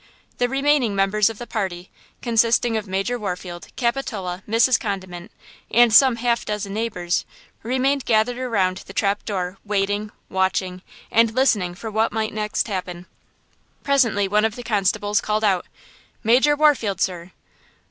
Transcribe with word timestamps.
The 0.39 0.49
remaining 0.49 0.95
members 0.95 1.29
of 1.29 1.37
the 1.37 1.45
party, 1.45 1.91
consisting 2.23 2.75
of 2.75 2.87
Major 2.87 3.19
Warfield, 3.19 3.67
Capitola, 3.75 4.41
Mrs. 4.49 4.79
Condiment, 4.79 5.29
and 5.69 5.93
some 5.93 6.15
half 6.15 6.43
dozen 6.43 6.73
neighbors, 6.73 7.23
remained 7.61 8.05
gathered 8.05 8.39
around 8.39 8.77
the 8.77 8.81
open 8.85 8.95
trap 8.95 9.23
door. 9.25 9.59
waiting, 9.63 10.11
watching, 10.27 10.81
and 11.11 11.35
listening 11.35 11.75
for 11.75 11.91
what 11.91 12.11
might 12.11 12.33
next 12.33 12.67
happen. 12.67 13.05
Presently 13.83 14.27
one 14.27 14.43
of 14.43 14.55
the 14.55 14.63
constables 14.63 15.21
called 15.21 15.43
out: 15.43 15.67
"Major 16.23 16.55
Warfield, 16.55 16.99
sir!" 16.99 17.31